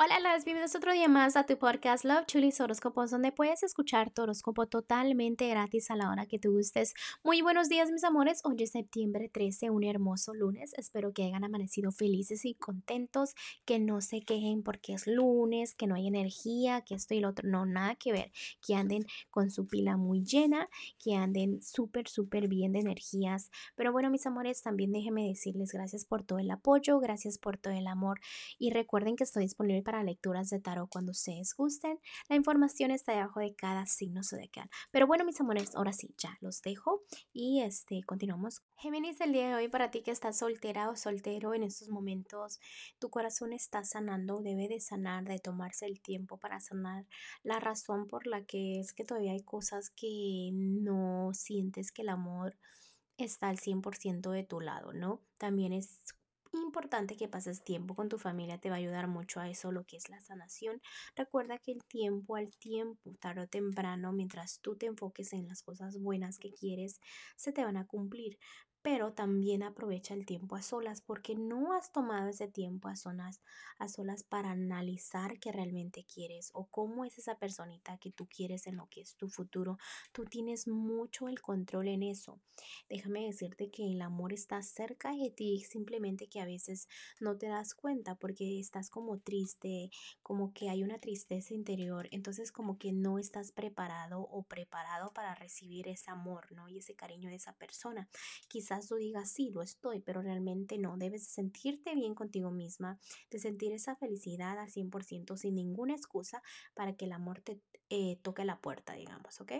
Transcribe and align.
Hola, 0.00 0.20
las 0.20 0.44
bienvenidos 0.44 0.76
otro 0.76 0.92
día 0.92 1.08
más 1.08 1.34
a 1.34 1.44
tu 1.44 1.58
podcast 1.58 2.04
Love 2.04 2.24
Chulis 2.26 2.60
Horóscopos, 2.60 3.10
donde 3.10 3.32
puedes 3.32 3.64
escuchar 3.64 4.12
tu 4.12 4.22
horóscopo 4.22 4.68
totalmente 4.68 5.48
gratis 5.48 5.90
a 5.90 5.96
la 5.96 6.08
hora 6.08 6.26
que 6.26 6.38
tú 6.38 6.52
gustes. 6.52 6.94
Muy 7.24 7.42
buenos 7.42 7.68
días, 7.68 7.90
mis 7.90 8.04
amores. 8.04 8.42
Hoy 8.44 8.62
es 8.62 8.70
septiembre 8.70 9.28
13, 9.28 9.70
un 9.70 9.82
hermoso 9.82 10.34
lunes. 10.34 10.72
Espero 10.74 11.12
que 11.12 11.24
hayan 11.24 11.42
amanecido 11.42 11.90
felices 11.90 12.44
y 12.44 12.54
contentos, 12.54 13.34
que 13.64 13.80
no 13.80 14.00
se 14.00 14.20
quejen 14.20 14.62
porque 14.62 14.92
es 14.92 15.08
lunes, 15.08 15.74
que 15.74 15.88
no 15.88 15.96
hay 15.96 16.06
energía, 16.06 16.82
que 16.82 16.94
esto 16.94 17.14
y 17.14 17.18
lo 17.18 17.30
otro. 17.30 17.48
No, 17.48 17.66
nada 17.66 17.96
que 17.96 18.12
ver. 18.12 18.30
Que 18.64 18.76
anden 18.76 19.04
con 19.30 19.50
su 19.50 19.66
pila 19.66 19.96
muy 19.96 20.22
llena, 20.22 20.68
que 21.02 21.16
anden 21.16 21.60
súper, 21.60 22.06
súper 22.06 22.46
bien 22.46 22.70
de 22.70 22.78
energías. 22.78 23.50
Pero 23.74 23.90
bueno, 23.90 24.10
mis 24.10 24.24
amores, 24.26 24.62
también 24.62 24.92
déjenme 24.92 25.26
decirles 25.26 25.72
gracias 25.72 26.04
por 26.04 26.22
todo 26.22 26.38
el 26.38 26.52
apoyo, 26.52 27.00
gracias 27.00 27.36
por 27.36 27.58
todo 27.58 27.74
el 27.74 27.88
amor 27.88 28.20
y 28.60 28.70
recuerden 28.70 29.16
que 29.16 29.24
estoy 29.24 29.42
disponible 29.42 29.87
para 29.88 30.04
lecturas 30.04 30.50
de 30.50 30.60
tarot 30.60 30.90
cuando 30.90 31.12
ustedes 31.12 31.54
gusten. 31.56 31.98
La 32.28 32.36
información 32.36 32.90
está 32.90 33.12
debajo 33.12 33.40
de 33.40 33.54
cada 33.54 33.86
signo 33.86 34.22
zodiacal. 34.22 34.68
Pero 34.90 35.06
bueno, 35.06 35.24
mis 35.24 35.40
amores, 35.40 35.74
ahora 35.74 35.94
sí, 35.94 36.14
ya 36.18 36.36
los 36.42 36.60
dejo 36.60 37.04
y 37.32 37.62
este 37.62 38.02
continuamos. 38.04 38.60
Géminis, 38.76 39.18
el 39.22 39.32
día 39.32 39.48
de 39.48 39.54
hoy 39.54 39.68
para 39.68 39.90
ti 39.90 40.02
que 40.02 40.10
estás 40.10 40.40
soltera 40.40 40.90
o 40.90 40.96
soltero 40.96 41.54
en 41.54 41.62
estos 41.62 41.88
momentos, 41.88 42.60
tu 42.98 43.08
corazón 43.08 43.54
está 43.54 43.82
sanando, 43.82 44.42
debe 44.42 44.68
de 44.68 44.78
sanar, 44.78 45.24
de 45.24 45.38
tomarse 45.38 45.86
el 45.86 46.02
tiempo 46.02 46.36
para 46.36 46.60
sanar 46.60 47.06
la 47.42 47.58
razón 47.58 48.08
por 48.08 48.26
la 48.26 48.44
que 48.44 48.80
es 48.80 48.92
que 48.92 49.04
todavía 49.04 49.32
hay 49.32 49.42
cosas 49.42 49.88
que 49.88 50.50
no 50.52 51.30
sientes 51.32 51.92
que 51.92 52.02
el 52.02 52.10
amor 52.10 52.58
está 53.16 53.48
al 53.48 53.56
100% 53.56 54.32
de 54.32 54.44
tu 54.44 54.60
lado, 54.60 54.92
¿no? 54.92 55.22
También 55.38 55.72
es 55.72 55.98
importante 56.52 57.16
que 57.16 57.28
pases 57.28 57.62
tiempo 57.62 57.94
con 57.94 58.08
tu 58.08 58.18
familia, 58.18 58.58
te 58.58 58.70
va 58.70 58.76
a 58.76 58.78
ayudar 58.78 59.08
mucho 59.08 59.40
a 59.40 59.48
eso, 59.48 59.72
lo 59.72 59.84
que 59.84 59.96
es 59.96 60.08
la 60.08 60.20
sanación. 60.20 60.80
Recuerda 61.16 61.58
que 61.58 61.72
el 61.72 61.84
tiempo 61.84 62.36
al 62.36 62.50
tiempo, 62.56 63.14
tarde 63.20 63.42
o 63.42 63.48
temprano, 63.48 64.12
mientras 64.12 64.60
tú 64.60 64.76
te 64.76 64.86
enfoques 64.86 65.32
en 65.32 65.46
las 65.48 65.62
cosas 65.62 65.98
buenas 65.98 66.38
que 66.38 66.52
quieres, 66.52 67.00
se 67.36 67.52
te 67.52 67.64
van 67.64 67.76
a 67.76 67.86
cumplir 67.86 68.38
pero 68.90 69.12
también 69.12 69.62
aprovecha 69.62 70.14
el 70.14 70.24
tiempo 70.24 70.56
a 70.56 70.62
solas 70.62 71.02
porque 71.02 71.34
no 71.34 71.74
has 71.74 71.92
tomado 71.92 72.30
ese 72.30 72.48
tiempo 72.48 72.88
a 72.88 72.96
solas, 72.96 73.42
a 73.78 73.86
solas 73.86 74.22
para 74.22 74.52
analizar 74.52 75.38
qué 75.40 75.52
realmente 75.52 76.06
quieres 76.06 76.48
o 76.54 76.68
cómo 76.70 77.04
es 77.04 77.18
esa 77.18 77.36
personita 77.38 77.98
que 77.98 78.10
tú 78.10 78.26
quieres 78.26 78.66
en 78.66 78.76
lo 78.76 78.88
que 78.88 79.02
es 79.02 79.14
tu 79.16 79.28
futuro. 79.28 79.76
Tú 80.10 80.24
tienes 80.24 80.66
mucho 80.66 81.28
el 81.28 81.42
control 81.42 81.88
en 81.88 82.02
eso. 82.02 82.40
Déjame 82.88 83.26
decirte 83.26 83.70
que 83.70 83.92
el 83.92 84.00
amor 84.00 84.32
está 84.32 84.62
cerca 84.62 85.12
de 85.12 85.30
ti, 85.30 85.62
simplemente 85.68 86.26
que 86.26 86.40
a 86.40 86.46
veces 86.46 86.88
no 87.20 87.36
te 87.36 87.48
das 87.48 87.74
cuenta 87.74 88.14
porque 88.14 88.58
estás 88.58 88.88
como 88.88 89.18
triste, 89.18 89.90
como 90.22 90.54
que 90.54 90.70
hay 90.70 90.82
una 90.82 90.98
tristeza 90.98 91.52
interior, 91.52 92.08
entonces 92.10 92.52
como 92.52 92.78
que 92.78 92.92
no 92.92 93.18
estás 93.18 93.52
preparado 93.52 94.20
o 94.22 94.44
preparado 94.44 95.12
para 95.12 95.34
recibir 95.34 95.88
ese 95.88 96.10
amor, 96.10 96.50
¿no? 96.52 96.70
Y 96.70 96.78
ese 96.78 96.94
cariño 96.94 97.28
de 97.28 97.36
esa 97.36 97.52
persona. 97.52 98.08
Quizás 98.48 98.77
tú 98.86 98.96
digas, 98.96 99.30
sí, 99.30 99.50
lo 99.50 99.62
estoy, 99.62 100.00
pero 100.00 100.22
realmente 100.22 100.78
no. 100.78 100.96
Debes 100.96 101.26
sentirte 101.26 101.94
bien 101.94 102.14
contigo 102.14 102.50
misma, 102.50 102.98
de 103.30 103.38
sentir 103.38 103.72
esa 103.72 103.96
felicidad 103.96 104.58
al 104.58 104.70
100% 104.70 105.36
sin 105.36 105.54
ninguna 105.56 105.94
excusa 105.94 106.42
para 106.74 106.94
que 106.94 107.06
el 107.06 107.12
amor 107.12 107.40
te 107.40 107.60
eh, 107.90 108.18
toque 108.22 108.44
la 108.44 108.60
puerta, 108.60 108.92
digamos, 108.92 109.40
¿ok? 109.40 109.52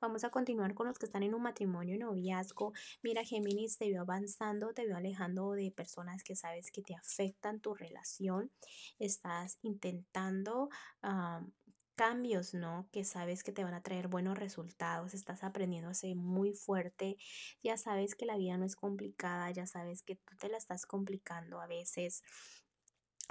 Vamos 0.00 0.22
a 0.22 0.30
continuar 0.30 0.74
con 0.74 0.86
los 0.86 0.98
que 0.98 1.06
están 1.06 1.24
en 1.24 1.34
un 1.34 1.42
matrimonio, 1.42 1.98
noviazgo. 1.98 2.72
Mira, 3.02 3.24
Géminis, 3.24 3.78
te 3.78 3.90
veo 3.90 4.02
avanzando, 4.02 4.72
te 4.72 4.86
veo 4.86 4.96
alejando 4.96 5.52
de 5.52 5.72
personas 5.72 6.22
que 6.22 6.36
sabes 6.36 6.70
que 6.70 6.82
te 6.82 6.94
afectan 6.94 7.60
tu 7.60 7.74
relación. 7.74 8.52
Estás 8.98 9.58
intentando 9.62 10.68
cambios, 11.94 12.54
¿no? 12.54 12.88
Que 12.92 13.04
sabes 13.04 13.42
que 13.44 13.52
te 13.52 13.64
van 13.64 13.74
a 13.74 13.82
traer 13.82 14.08
buenos 14.08 14.38
resultados, 14.38 15.14
estás 15.14 15.44
aprendiendo 15.44 15.88
a 15.90 15.94
ser 15.94 16.16
muy 16.16 16.52
fuerte, 16.52 17.16
ya 17.62 17.76
sabes 17.76 18.14
que 18.14 18.26
la 18.26 18.36
vida 18.36 18.56
no 18.58 18.64
es 18.64 18.76
complicada, 18.76 19.50
ya 19.50 19.66
sabes 19.66 20.02
que 20.02 20.16
tú 20.16 20.36
te 20.38 20.48
la 20.48 20.58
estás 20.58 20.86
complicando 20.86 21.60
a 21.60 21.66
veces, 21.66 22.22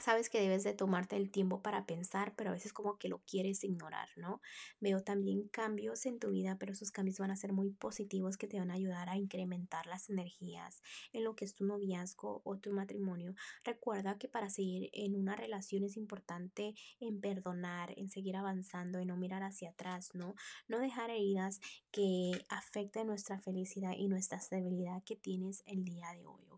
Sabes 0.00 0.30
que 0.30 0.40
debes 0.40 0.64
de 0.64 0.72
tomarte 0.72 1.16
el 1.16 1.30
tiempo 1.30 1.60
para 1.60 1.84
pensar, 1.84 2.34
pero 2.34 2.50
a 2.50 2.54
veces 2.54 2.72
como 2.72 2.98
que 2.98 3.08
lo 3.08 3.18
quieres 3.26 3.62
ignorar, 3.62 4.08
¿no? 4.16 4.40
Veo 4.80 5.02
también 5.02 5.48
cambios 5.48 6.06
en 6.06 6.18
tu 6.18 6.30
vida, 6.30 6.56
pero 6.58 6.72
esos 6.72 6.90
cambios 6.90 7.18
van 7.18 7.30
a 7.30 7.36
ser 7.36 7.52
muy 7.52 7.70
positivos 7.70 8.38
que 8.38 8.46
te 8.46 8.58
van 8.58 8.70
a 8.70 8.74
ayudar 8.74 9.10
a 9.10 9.16
incrementar 9.16 9.86
las 9.86 10.08
energías 10.08 10.82
en 11.12 11.24
lo 11.24 11.36
que 11.36 11.44
es 11.44 11.54
tu 11.54 11.66
noviazgo 11.66 12.40
o 12.44 12.56
tu 12.56 12.72
matrimonio. 12.72 13.34
Recuerda 13.64 14.16
que 14.16 14.28
para 14.28 14.48
seguir 14.48 14.88
en 14.94 15.14
una 15.14 15.36
relación 15.36 15.84
es 15.84 15.96
importante 15.96 16.74
en 16.98 17.20
perdonar, 17.20 17.92
en 17.98 18.08
seguir 18.08 18.36
avanzando, 18.36 18.98
en 18.98 19.08
no 19.08 19.16
mirar 19.16 19.42
hacia 19.42 19.70
atrás, 19.70 20.14
¿no? 20.14 20.34
No 20.68 20.78
dejar 20.78 21.10
heridas 21.10 21.60
que 21.90 22.44
afecten 22.48 23.06
nuestra 23.08 23.38
felicidad 23.38 23.92
y 23.96 24.08
nuestra 24.08 24.38
estabilidad 24.38 25.02
que 25.04 25.16
tienes 25.16 25.62
el 25.66 25.84
día 25.84 26.10
de 26.12 26.26
hoy, 26.26 26.51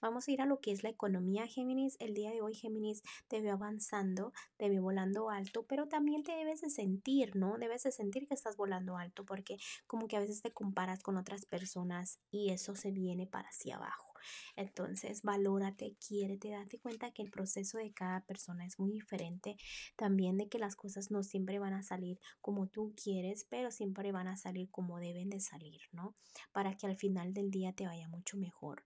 Vamos 0.00 0.28
a 0.28 0.30
ir 0.30 0.40
a 0.42 0.46
lo 0.46 0.60
que 0.60 0.72
es 0.72 0.82
la 0.82 0.90
economía, 0.90 1.46
Géminis. 1.46 1.96
El 2.00 2.14
día 2.14 2.30
de 2.30 2.42
hoy 2.42 2.54
Géminis, 2.54 3.02
te 3.28 3.40
veo 3.40 3.54
avanzando, 3.54 4.32
te 4.56 4.68
veo 4.68 4.82
volando 4.82 5.30
alto, 5.30 5.64
pero 5.66 5.88
también 5.88 6.22
te 6.22 6.32
debes 6.32 6.60
de 6.60 6.70
sentir, 6.70 7.36
¿no? 7.36 7.58
Debes 7.58 7.82
de 7.84 7.92
sentir 7.92 8.26
que 8.26 8.34
estás 8.34 8.56
volando 8.56 8.96
alto 8.96 9.24
porque 9.24 9.56
como 9.86 10.08
que 10.08 10.16
a 10.16 10.20
veces 10.20 10.42
te 10.42 10.52
comparas 10.52 11.02
con 11.02 11.16
otras 11.16 11.46
personas 11.46 12.18
y 12.30 12.50
eso 12.50 12.74
se 12.74 12.90
viene 12.90 13.26
para 13.26 13.48
hacia 13.48 13.76
abajo. 13.76 14.11
Entonces, 14.56 15.22
valórate, 15.22 15.96
quiérete, 16.06 16.50
date 16.50 16.78
cuenta 16.78 17.12
que 17.12 17.22
el 17.22 17.30
proceso 17.30 17.78
de 17.78 17.92
cada 17.92 18.20
persona 18.24 18.66
es 18.66 18.78
muy 18.78 18.92
diferente. 18.92 19.56
También 19.96 20.36
de 20.36 20.48
que 20.48 20.58
las 20.58 20.76
cosas 20.76 21.10
no 21.10 21.22
siempre 21.22 21.58
van 21.58 21.74
a 21.74 21.82
salir 21.82 22.18
como 22.40 22.66
tú 22.66 22.94
quieres, 23.02 23.46
pero 23.48 23.70
siempre 23.70 24.12
van 24.12 24.28
a 24.28 24.36
salir 24.36 24.70
como 24.70 24.98
deben 24.98 25.30
de 25.30 25.40
salir, 25.40 25.80
¿no? 25.92 26.14
Para 26.52 26.76
que 26.76 26.86
al 26.86 26.96
final 26.96 27.32
del 27.34 27.50
día 27.50 27.72
te 27.72 27.86
vaya 27.86 28.08
mucho 28.08 28.36
mejor. 28.36 28.84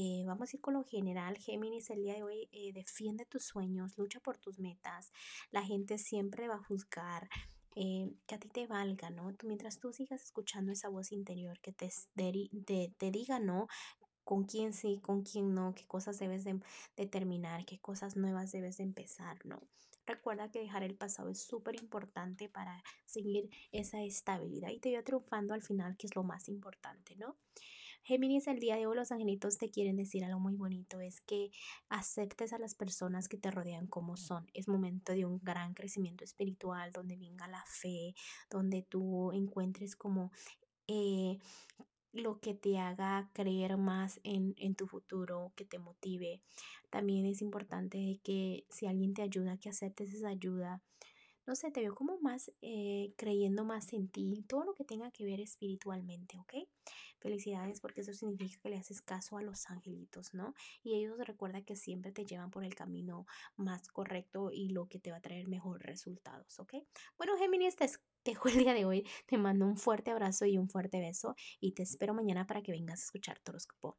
Eh, 0.00 0.22
vamos 0.24 0.52
a 0.52 0.56
ir 0.56 0.60
con 0.60 0.74
lo 0.74 0.84
general. 0.84 1.36
Géminis, 1.38 1.90
el 1.90 2.04
día 2.04 2.14
de 2.14 2.22
hoy 2.22 2.48
eh, 2.52 2.72
defiende 2.72 3.26
tus 3.26 3.42
sueños, 3.42 3.98
lucha 3.98 4.20
por 4.20 4.38
tus 4.38 4.60
metas. 4.60 5.12
La 5.50 5.64
gente 5.64 5.98
siempre 5.98 6.46
va 6.46 6.54
a 6.54 6.62
juzgar. 6.62 7.28
Eh, 7.74 8.10
que 8.26 8.34
a 8.34 8.38
ti 8.38 8.48
te 8.48 8.66
valga, 8.66 9.10
¿no? 9.10 9.32
Tú, 9.34 9.46
mientras 9.46 9.78
tú 9.78 9.92
sigas 9.92 10.22
escuchando 10.22 10.72
esa 10.72 10.88
voz 10.88 11.12
interior 11.12 11.60
que 11.60 11.72
te, 11.72 11.90
te, 12.16 12.94
te 12.96 13.10
diga, 13.10 13.38
¿no? 13.38 13.68
Con 14.28 14.44
quién 14.44 14.74
sí, 14.74 15.00
con 15.00 15.22
quién 15.22 15.54
no, 15.54 15.74
qué 15.74 15.86
cosas 15.86 16.18
debes 16.18 16.44
de 16.44 16.60
determinar, 16.98 17.64
qué 17.64 17.78
cosas 17.78 18.14
nuevas 18.14 18.52
debes 18.52 18.76
de 18.76 18.82
empezar, 18.82 19.38
¿no? 19.46 19.62
Recuerda 20.04 20.50
que 20.50 20.60
dejar 20.60 20.82
el 20.82 20.94
pasado 20.94 21.30
es 21.30 21.40
súper 21.40 21.76
importante 21.76 22.50
para 22.50 22.84
seguir 23.06 23.48
esa 23.72 24.02
estabilidad 24.02 24.68
y 24.68 24.80
te 24.80 24.90
veo 24.90 25.02
triunfando 25.02 25.54
al 25.54 25.62
final, 25.62 25.96
que 25.96 26.08
es 26.08 26.14
lo 26.14 26.24
más 26.24 26.50
importante, 26.50 27.16
¿no? 27.16 27.38
Géminis, 28.02 28.48
el 28.48 28.60
día 28.60 28.76
de 28.76 28.86
hoy 28.86 28.96
los 28.96 29.12
angelitos 29.12 29.56
te 29.56 29.70
quieren 29.70 29.96
decir 29.96 30.22
algo 30.22 30.40
muy 30.40 30.56
bonito, 30.56 31.00
es 31.00 31.22
que 31.22 31.50
aceptes 31.88 32.52
a 32.52 32.58
las 32.58 32.74
personas 32.74 33.28
que 33.28 33.38
te 33.38 33.50
rodean 33.50 33.86
como 33.86 34.18
son. 34.18 34.46
Es 34.52 34.68
momento 34.68 35.12
de 35.12 35.24
un 35.24 35.40
gran 35.42 35.72
crecimiento 35.72 36.22
espiritual, 36.22 36.92
donde 36.92 37.16
venga 37.16 37.48
la 37.48 37.64
fe, 37.66 38.14
donde 38.50 38.82
tú 38.82 39.32
encuentres 39.32 39.96
como... 39.96 40.32
Eh, 40.86 41.38
lo 42.12 42.40
que 42.40 42.54
te 42.54 42.78
haga 42.78 43.30
creer 43.32 43.76
más 43.76 44.20
en, 44.24 44.54
en, 44.58 44.74
tu 44.74 44.86
futuro, 44.86 45.52
que 45.56 45.64
te 45.64 45.78
motive. 45.78 46.40
También 46.90 47.26
es 47.26 47.42
importante 47.42 48.20
que 48.24 48.64
si 48.70 48.86
alguien 48.86 49.14
te 49.14 49.22
ayuda, 49.22 49.58
que 49.58 49.68
aceptes 49.68 50.12
esa 50.14 50.28
ayuda, 50.28 50.82
no 51.48 51.56
sé, 51.56 51.70
te 51.70 51.80
veo 51.80 51.94
como 51.94 52.18
más 52.18 52.52
eh, 52.60 53.14
creyendo 53.16 53.64
más 53.64 53.94
en 53.94 54.08
ti, 54.08 54.44
todo 54.46 54.64
lo 54.64 54.74
que 54.74 54.84
tenga 54.84 55.10
que 55.10 55.24
ver 55.24 55.40
espiritualmente, 55.40 56.38
¿ok? 56.38 56.68
Felicidades 57.20 57.80
porque 57.80 58.02
eso 58.02 58.12
significa 58.12 58.60
que 58.60 58.68
le 58.68 58.76
haces 58.76 59.00
caso 59.00 59.38
a 59.38 59.42
los 59.42 59.68
angelitos, 59.70 60.34
¿no? 60.34 60.54
Y 60.82 60.96
ellos 60.96 61.18
recuerda 61.26 61.62
que 61.62 61.74
siempre 61.74 62.12
te 62.12 62.26
llevan 62.26 62.50
por 62.50 62.64
el 62.64 62.74
camino 62.74 63.26
más 63.56 63.88
correcto 63.88 64.50
y 64.52 64.68
lo 64.68 64.88
que 64.88 64.98
te 64.98 65.10
va 65.10 65.16
a 65.16 65.22
traer 65.22 65.48
mejores 65.48 65.86
resultados, 65.86 66.60
¿ok? 66.60 66.74
Bueno, 67.16 67.38
Géminis, 67.38 67.76
te 67.76 67.90
dejo 68.26 68.48
el 68.50 68.58
día 68.58 68.74
de 68.74 68.84
hoy. 68.84 69.06
Te 69.26 69.38
mando 69.38 69.64
un 69.64 69.78
fuerte 69.78 70.10
abrazo 70.10 70.44
y 70.44 70.58
un 70.58 70.68
fuerte 70.68 71.00
beso 71.00 71.34
y 71.60 71.72
te 71.72 71.82
espero 71.82 72.12
mañana 72.12 72.46
para 72.46 72.60
que 72.60 72.72
vengas 72.72 73.00
a 73.00 73.04
escuchar 73.04 73.38
tu 73.40 73.52
horóscopo. 73.52 73.96